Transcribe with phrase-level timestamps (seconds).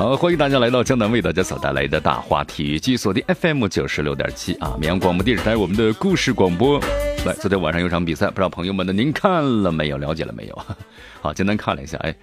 [0.00, 6.80] 好，欢迎大家来到江南为大家所带来的大话体育，继续锁定 FM 九十六点七啊，绵阳广播电视台我们的故事广播。
[7.26, 9.98] 来，昨天晚上有场比赛，不知道朋友们呢，您看了没有？
[9.98, 10.58] 了解了没有？
[11.20, 12.16] 好，简单看了一下，哎，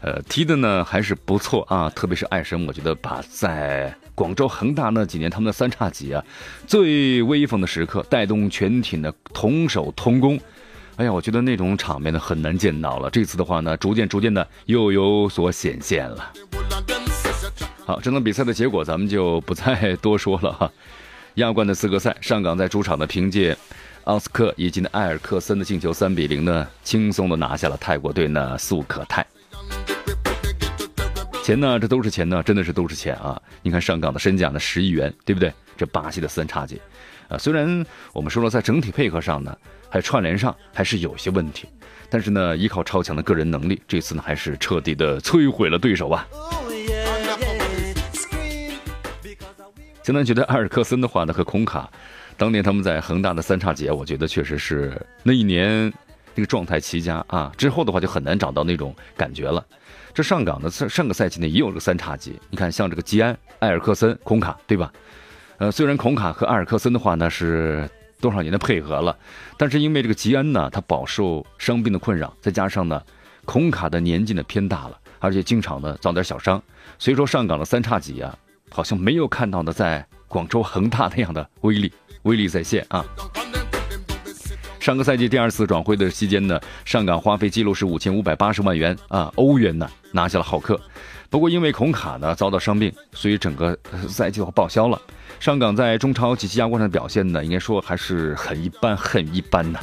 [0.00, 6.24] 呃，踢的呢还是不错啊，特别是爱神，我觉得把在广州恒大那几年他们的三叉戟啊，
[6.66, 10.36] 最威风的时刻，带动全体的同守同攻。
[10.96, 13.08] 哎呀，我觉得那种场面呢很难见到了。
[13.08, 16.32] 这次的话呢，逐渐逐渐的又有所显现了。
[17.90, 20.70] 好，这场比赛的结果咱们就不再 多说了哈。
[21.34, 23.56] 亚冠的资格赛，上港在主场呢，凭借
[24.04, 29.26] 奥斯克以及呢埃尔克森的进球，三比零呢，轻松的拿下了泰国队呢素可泰。
[31.42, 33.42] 钱呢，这都是钱呢，真的是都是钱啊！
[33.60, 35.52] 你看上港的身价呢十亿元，对不对？
[35.76, 36.80] 这巴西的三叉戟，
[37.28, 39.52] 啊，虽然我们说了在整体配合上呢。
[39.92, 41.66] 还串联上还是有些问题，
[42.08, 46.28] 但是呢，依靠超强的个人能力，这次呢还是彻底的摧毁了对手吧。
[50.10, 51.88] 现在觉得埃尔克森的话呢和孔卡，
[52.36, 55.92] 当年他们在恒大的三叉戟，我觉得确实是那一年
[56.34, 57.52] 那个状态奇佳啊。
[57.56, 59.64] 之后的话就很难找到那种感觉了。
[60.12, 64.92] 这上港的上上个赛季呢也有个三叉戟，你看像这个吉安、埃尔克森、孔卡，对吧？
[65.58, 67.88] 呃，虽然孔卡和埃尔克森的话呢是。
[68.20, 69.16] 多少年的配合了，
[69.56, 73.02] 但是因为这个吉安呢，他饱受伤病的困扰，再加上呢，
[73.46, 76.62] 孔卡的年纪呢偏大了，而且经常呢遭点小伤，
[76.98, 78.36] 所以说上港的三叉戟啊，
[78.70, 83.04] 好像没有看到的在广州恒大那样的威力， 威力在线啊。
[84.78, 90.80] 上个赛季第二次转会的期间呢，上港花费记录是五千五百八十万元啊欧元呢，拿下了浩克。
[91.28, 93.78] 不过因为孔卡呢遭到伤病，所以整个
[94.08, 95.00] 赛季都报销了。
[95.38, 99.78] 上港在中超及其亚冠上的表现呢，应该说还是很一般，很一般的。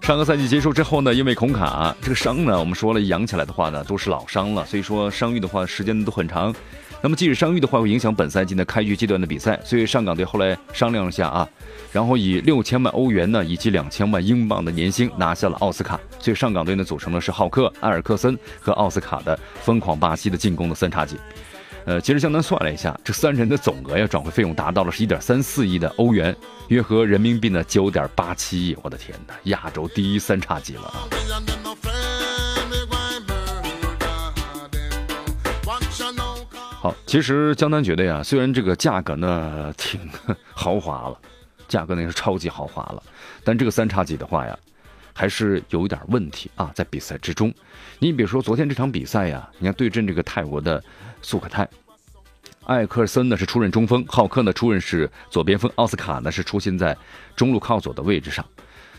[0.00, 6.54] 上个赛季结束之后呢，因为孔卡这个伤呢，我们说了养起来的话呢，都是老伤了，所以说伤愈的话时间都很长。
[7.04, 11.46] 那么即使伤愈的话会影响本赛季的开局阶段的比赛，所以上港队后来商量了下啊，
[11.92, 21.18] 然后以六千万欧元呢，以及两千万英镑的年薪拿下了奥斯卡，所以上港队呢组成的是浩克、埃尔克森和奥斯卡的疯狂巴西的进攻的三叉戟。
[21.84, 26.34] 呃，其实相当算了一下，这三人的总额呀，转会费用达到了是一点三四亿的欧元，
[26.68, 28.74] 约合人民币呢九点八七亿。
[28.82, 31.04] 我的天哪，亚洲第一三叉戟了啊！
[36.84, 39.98] 好，其实江南觉得呀，虽然这个价格呢挺
[40.52, 41.18] 豪华了，
[41.66, 43.02] 价格呢是超级豪华了，
[43.42, 44.54] 但这个三叉戟的话呀，
[45.14, 47.50] 还是有点问题啊，在比赛之中。
[47.98, 50.84] 你比如说昨天这场比赛呀，你看对阵这个泰国的。
[51.22, 51.66] 苏可泰，
[52.64, 56.94] 艾克森呢是出任中锋，浩克呢出任是左边锋，奥斯卡呢是出现在
[57.34, 58.44] 中路靠左的位置上。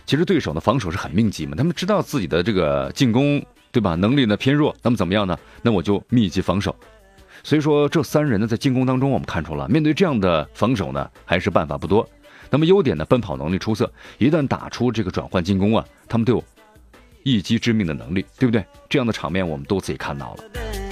[0.08, 5.38] 其实对手呢防守是很密集嘛，他们知道自己的这个进攻对吧能力呢偏弱，那么怎么样呢？
[5.62, 6.76] 那我就密集防守。
[7.46, 12.10] 所以说这三人呢在进攻当中，我们看出了面对这样的防守呢还是办法不多。
[12.50, 16.44] 那么优点呢奔跑能力出色，一旦打出这个转换进攻啊，他们都有
[17.22, 18.66] 一击致命的能力，对不对？
[18.90, 20.85] 这样的场面我们都自己看到了。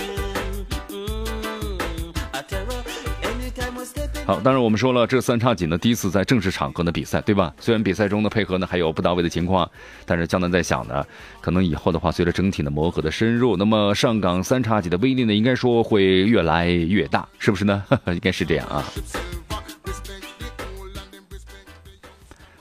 [4.25, 7.53] 好，当然我们说了，这三叉戟呢第一次在正式场合的比赛，对吧？
[7.59, 9.69] 虽然比赛中的配合呢还有不到位的情况，
[10.06, 11.06] 但是江南在想呢，
[11.41, 17.83] 可能以后的话，随着整体的磨合的深入，那么上港三叉戟的威力呢，应该说会越来越大，是不是呢？
[18.07, 18.85] 应该是这样啊。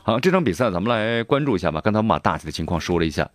[0.03, 1.81] 好，这场比赛咱们来关注一下吧。
[1.81, 3.31] 刚才我们把大体的情况说了一下，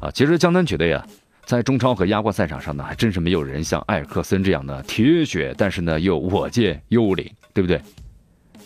[0.00, 1.04] 啊，其实江南觉得呀。
[1.44, 7.80] 在中超和亚冠赛场上呢，还真是没有人像埃尔克森这样的铁血，但是呢又我见幽灵，对不对？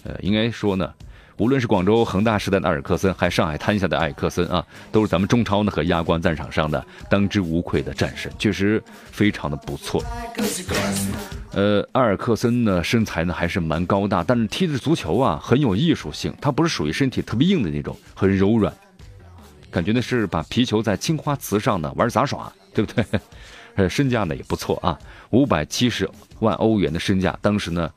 [0.05, 0.93] 呃，应该说呢，
[1.39, 10.03] 无论是广州恒大时代的埃尔克森，还是上海滩下的埃尔克森啊，都是咱们中超呢和亚冠战场上的当之无愧的战神，确实非常的不错。
[11.53, 18.73] 呃，埃尔克森呢身材呢还是蛮高大，但是踢的足球啊很有艺术性，他不是属于身体特别硬的那种，很柔软，
[19.71, 22.53] 感觉呢是把皮球在青花瓷上呢玩杂耍。
[22.75, 23.05] 对不对？
[23.77, 24.99] 呃，身价呢也不错啊，
[25.29, 26.09] 五百七十
[26.41, 27.91] 万欧元的身价，当时呢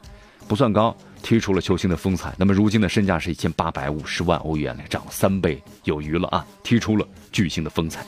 [0.48, 2.34] 不算高，踢出了球星的风采。
[2.38, 8.06] 那么如今的身价是一千八百五十万欧元了，涨了三倍有余了啊，踢出了巨星的风采。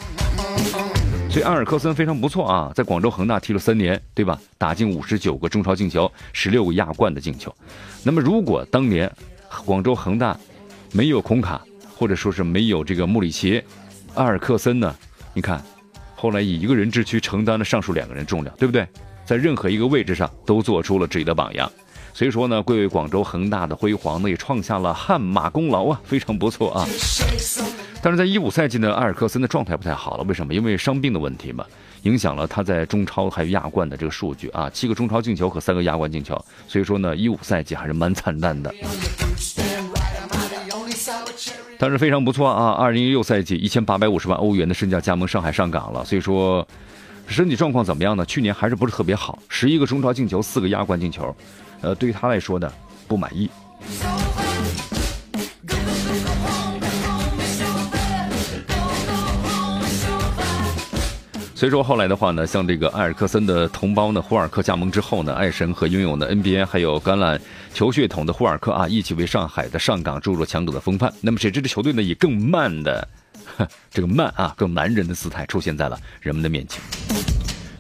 [1.30, 4.40] 所以阿尔克森非常不错啊，在广州恒大踢了三年，对吧？
[4.58, 7.54] 打进五十九个中超进球，十六个亚冠的进球。
[8.04, 9.12] 那么如果当年
[9.66, 10.38] 广州恒大
[10.94, 11.62] 没有孔卡，
[11.96, 13.62] 或者说是没有这个穆里奇，
[14.14, 14.96] 阿尔克森呢？
[15.34, 15.62] 你看，
[16.16, 18.88] 后来以一个人之躯承担了上述两个人重量，对不对？
[19.26, 21.70] 在任何一个位置上都做出了自己的榜样。
[22.18, 26.84] 所以说呢，贵为广州恒大的辉煌呢，也创下了汗马功劳啊，非常不错啊。
[28.02, 30.52] 但是在一五赛季呢，埃尔克森的状态不太好了，为什么？
[30.52, 31.64] 因为伤病的问题嘛，
[32.02, 36.34] 影响了他在中超还有亚冠的这个数据啊，七个中超进球和三个亚冠进球。
[36.68, 38.74] 所以说呢，一五赛季还是蛮惨淡的。
[41.78, 46.04] 但是非常不错啊，二零一六赛季一千八百五十万欧元的身价加盟上海上港了。
[46.04, 46.68] 所以说，
[47.28, 48.26] 身体状况怎么样呢？
[48.26, 51.36] 去年还是不是特别好，十一个中超进球，四个亚冠进球。
[51.82, 52.72] 呃，对于他来说呢，
[53.08, 53.50] 不满意。
[61.54, 67.40] 所以说后来的话呢，像这个埃尔克森的同胞呢，胡尔克加盟之后呢，爱神和拥有呢 NBA 还有橄榄
[67.74, 71.12] 球血统的胡尔克啊，一起为上海的上港注入强者的风范。
[71.20, 73.08] 那么谁知这球队呢，以更慢的
[73.90, 76.80] 这个慢啊，更男人的姿态出现在了人们的面前。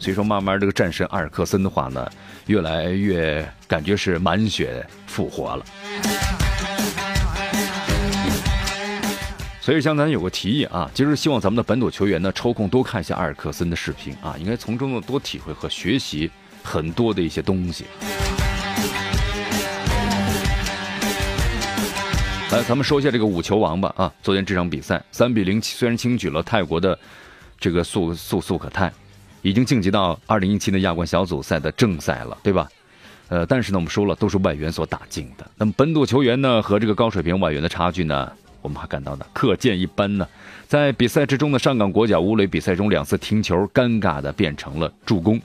[0.07, 2.09] 所以说，慢慢这个战神阿尔克森的话呢，
[2.45, 5.65] 越来越感觉是满血复活了。
[9.59, 16.31] 所以，像咱有个提议啊，其实希望咱们的本土球员呢，抽空多看一下阿尔克森的视频啊，应该从中呢多体会和学习
[16.63, 17.83] 很多的一些东西。
[22.54, 26.98] 来，咱们说一下这个五球王吧啊，昨天这场比赛三比零，虽然轻取了泰国的
[27.59, 28.89] 这个素素素可泰。
[29.47, 32.67] 已经晋级到二零一七的亚冠小组赛的正赛了，对吧？
[33.29, 35.49] 呃，但是呢，我们说了，都是外援所打进的。
[35.55, 38.29] 那么本土球员呢，和这个高水平外援的差距呢，
[38.61, 40.27] 我们还感到呢，可见一斑呢。
[40.67, 45.39] 在比赛之中的上港国脚吴磊，比赛中两次停球，尴尬的变成了助攻。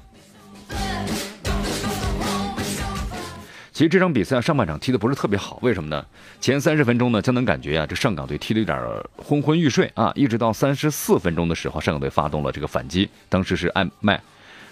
[3.73, 6.05] 其实这场比赛上半场踢的不是特别好，为什么呢？
[6.43, 8.79] 前三十分钟呢，江南感觉啊，这上港队踢的有点
[9.17, 13.09] 昏昏欲睡啊，一直到三十四分钟的时候，上港队发动了这个反击。
[13.31, 14.23] 当时是艾麦，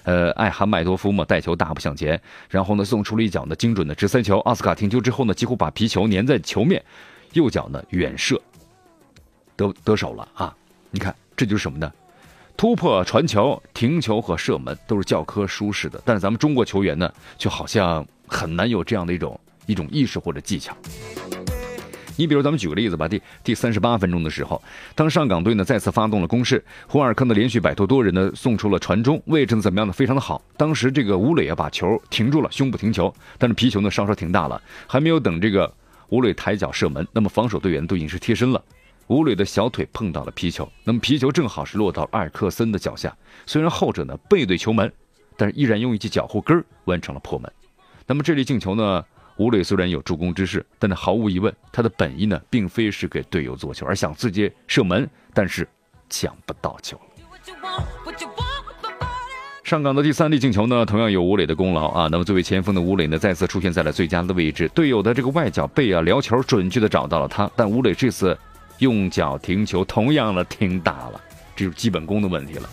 [0.03, 2.21] 呃，艾哈迈多夫嘛带球大步向前，
[2.51, 6.85] 然后呢送出了一脚呢精准的直塞球，奥斯卡停球之后呢，几乎把皮球粘在球面，
[7.33, 8.39] 右脚呢远射，
[9.57, 10.55] 得得手了啊！
[10.91, 11.91] 你看这就是什么呢？
[12.55, 18.07] 突破、传球、停球和射门都是教科书式的，但是咱们中国球员呢，就好像。
[18.31, 20.75] 很难有这样的一种一种意识或者技巧。
[22.17, 24.63] 你比如咱们举个例子吧，第第三十八分钟的时候，
[24.95, 29.93] 当上港队呢再次发动了攻势，胡尔克呢连续摆脱多人呢送出了传中，位置呢怎么样呢？
[29.93, 30.43] 非常的好。
[30.57, 35.73] 当时这个吴磊啊把球停住了，胸部停球，但是皮球呢稍稍挺大了，还没有等这个
[36.11, 38.63] 吴磊抬脚射门，那么防守队员都已经是贴身了。
[39.07, 43.17] 吴磊的小腿碰到了皮球，那么皮球正好是落到埃尔克森的脚下，
[43.47, 44.93] 虽然后者呢背对球门，
[45.39, 47.51] 但是依然用一记脚后跟完成了破门。
[48.07, 49.05] 那么这粒进球呢？
[49.37, 55.67] 吴磊虽然有助攻之势，但是毫无疑问，他的本意呢，并非是给队友做球，而想自己射门，但是
[56.11, 57.01] 抢不到球。
[59.65, 62.09] 上港的第三粒进球呢，同样有吴磊的功劳啊。
[62.11, 67.51] 那么作为前锋的吴磊呢，再次出现在了最佳的位置，队友的这个外脚背啊撩球，准确的找到了他。
[67.57, 68.37] 但吴磊这次
[68.81, 71.21] 用脚停球，同样的停大了，
[71.57, 72.69] 这是基本功的问题了。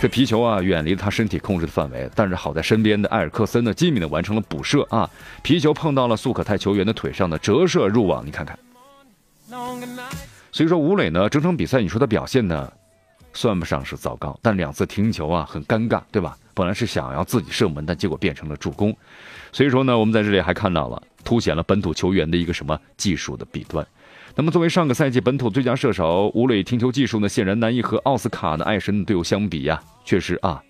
[0.00, 5.08] 这皮球啊，远离了他身体控制的范围，但是好在身边的埃尔克森呢，机敏的完成了补射啊，
[5.42, 8.58] 皮球碰到了苏可泰球员的腿上的折射入网，你看看。
[10.50, 12.72] 所以说吴磊呢，整场比赛你说他表现呢，
[13.34, 16.34] 算不上是糟糕，但两次停球啊，很尴尬，对吧？
[16.54, 18.96] 本来是想要自己射门，但结果变成了助攻，
[19.52, 23.86] 所以说呢，我们在这里还看到了，凸显了本土球员的一个什么技术的弊端。
[24.36, 29.82] 那么，作为上个赛季本土最佳射手，吴磊停球技术呢，显然难以和奥斯卡的爱神队友相比呀。
[30.04, 30.62] 确实啊，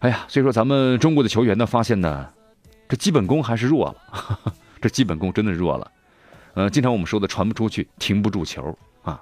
[0.00, 2.28] 哎呀，所以说咱们中国的球员呢，发现呢，
[2.88, 4.38] 这基本功还是弱了，
[4.80, 5.90] 这基本功真的弱了。
[6.54, 9.18] 呃，经常我们说的传不出去，停不住球啊，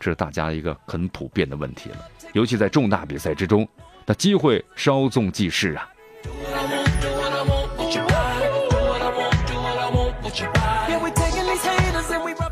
[0.00, 1.96] 这是大家一个很普遍的问题了。
[2.32, 3.68] 尤其在重大比赛之中，
[4.04, 5.88] 那机会稍纵即逝啊。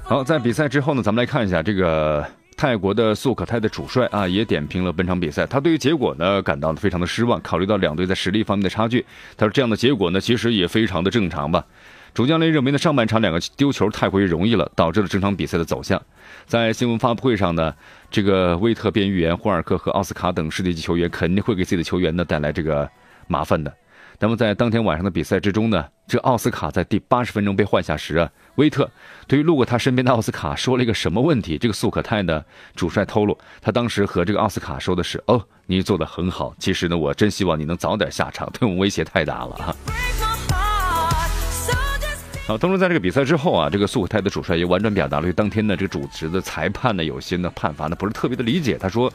[0.09, 2.25] 好，在比赛之后呢，咱们来看一下这个
[2.57, 5.45] 泰国的素可泰的主帅啊，也点评了本场比赛。
[5.45, 7.41] 他对于结果呢感到非常的失望。
[7.41, 9.05] 考虑到两队在实力方面的差距，
[9.37, 11.65] 他说这样的结果呢其实也非常的正常吧。
[12.15, 16.01] 主教练认为呢上半场两个丢球太过于容易了，导致了整场比赛的走向。
[16.47, 17.75] 在新闻发布会上呢，
[18.09, 22.89] 这个威特便预言霍尔克和奥斯卡等世界级球员肯定会给自己的球员呢带来这个
[23.27, 23.75] 麻烦的。
[24.19, 28.91] 那么在当天晚上的比赛之中呢，这奥斯卡在第八十分钟被换下时啊，威特
[29.27, 31.59] 对于路过他身边的奥斯卡说了一个什么问题？
[31.59, 32.43] 这个素可泰呢
[32.75, 39.77] 主帅透露，他当时和这个奥斯卡说的是：“哦，你做的很好，其实呢，我真希望你能早点下场，对我们威胁太大了哈。”
[42.47, 48.79] 好，同时在这个比赛之后啊，这个苏可泰的主帅也婉转表达了对当天的这个主持的裁判呢有些呢判罚呢不是特别的理解。
[48.79, 49.13] 他说，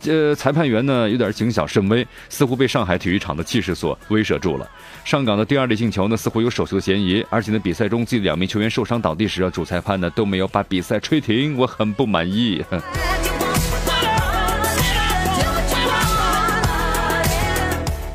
[0.00, 4.68] 这裁判员呢有点谨小慎微，似乎被上海体育场的气势所威慑住了。
[5.04, 12.64] 上港的第二粒进球呢似乎有手球嫌疑，而且呢比赛中自己两名球员受伤倒地时啊，主裁判呢都没有把比赛吹停，我很不满意。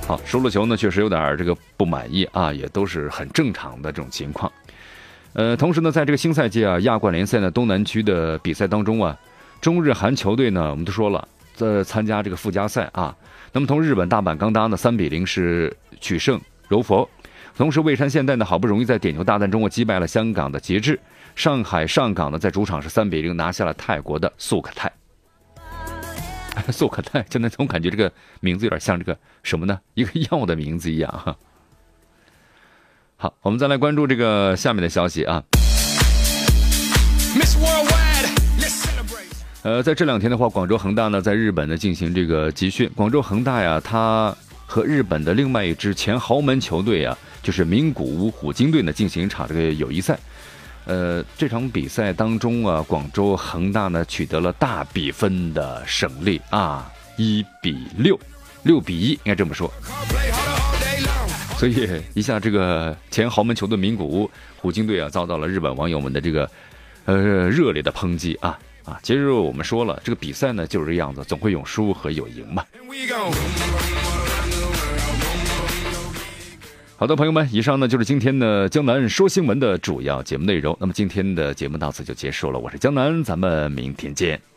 [0.08, 4.52] 好，输了球呢，确实有点这个不满意啊，也都是很正常的这种情况。
[5.34, 9.18] 呃，同时呢，在这个新赛季啊，亚冠联赛呢东南区的比赛当中啊，
[9.62, 11.26] 中日韩球队呢，我们都说了
[11.62, 13.16] 呃参加这个附加赛啊。
[13.54, 17.10] 那么同日本大阪钢大呢，三比零是取胜柔佛。
[17.58, 21.00] 同时，蔚山现代呢，好不容易在点球大战中啊击败了香港的节制。
[21.36, 24.92] 上海上港呢，在主场是三比零拿下了泰国的素可泰。
[26.72, 29.80] 素可泰，现在总感觉这个名字有点像这个什么呢？
[29.94, 31.36] 一个药的名字一样哈。
[33.18, 35.44] 好，我们再来关注这个下面的消息啊。
[39.64, 42.90] 呃，在这两天的话，广州恒大呢在日本呢进行这个集训。
[42.96, 50.18] 广州恒大呀，他和日本的另外一支前豪门球队啊，就是名古屋虎鲸队呢进行一场这个友谊赛。
[50.86, 58.20] 呃，这场比赛当中啊，广州恒大呢取得了大比分的胜利啊，一比六，
[58.64, 59.72] 六比一，应该这么说。
[61.56, 66.50] 所以一下这个前豪门球队名古屋虎鲸队啊，遭到了日本网友们的这个
[67.06, 69.00] 呃热烈的抨击啊啊！
[69.04, 72.66] 其实我们说了，这个比赛呢就是这样子，总会有输和有赢嘛。
[76.98, 80.78] 好的，朋友们，以上呢就是今天的江南说新闻的主要节目内容。
[80.80, 84.51] 那么今天的节目到此就结束了，我是江南，咱们明天见。